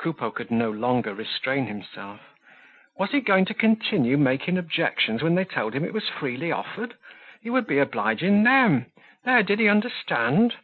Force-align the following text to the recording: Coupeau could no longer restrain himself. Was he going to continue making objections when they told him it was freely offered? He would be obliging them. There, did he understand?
Coupeau 0.00 0.32
could 0.32 0.50
no 0.50 0.72
longer 0.72 1.14
restrain 1.14 1.66
himself. 1.66 2.34
Was 2.96 3.12
he 3.12 3.20
going 3.20 3.44
to 3.44 3.54
continue 3.54 4.16
making 4.16 4.58
objections 4.58 5.22
when 5.22 5.36
they 5.36 5.44
told 5.44 5.72
him 5.72 5.84
it 5.84 5.92
was 5.94 6.08
freely 6.08 6.50
offered? 6.50 6.94
He 7.42 7.50
would 7.50 7.68
be 7.68 7.78
obliging 7.78 8.42
them. 8.42 8.86
There, 9.22 9.44
did 9.44 9.60
he 9.60 9.68
understand? 9.68 10.54